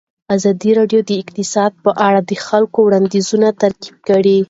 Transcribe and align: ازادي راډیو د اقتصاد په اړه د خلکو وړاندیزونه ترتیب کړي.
ازادي 0.35 0.71
راډیو 0.79 1.01
د 1.05 1.11
اقتصاد 1.21 1.71
په 1.83 1.91
اړه 2.07 2.19
د 2.29 2.31
خلکو 2.47 2.79
وړاندیزونه 2.83 3.47
ترتیب 3.61 3.95
کړي. 4.07 4.37